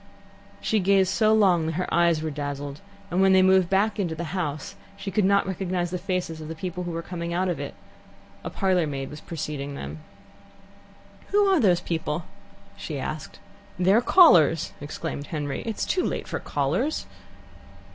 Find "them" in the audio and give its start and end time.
9.75-9.99